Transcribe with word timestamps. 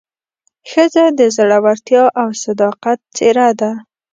ښځه 0.69 1.05
د 1.19 1.21
زړورتیا 1.35 2.03
او 2.21 2.29
صداقت 2.43 2.99
څېره 3.15 3.49
ده. 3.59 3.71